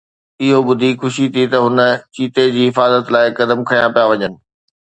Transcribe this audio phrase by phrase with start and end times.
[0.43, 1.77] اهو ٻڌي خوشي ٿي ته هن
[2.13, 4.33] چيتي جي حفاظت لاءِ قدم کنيا پيا وڃن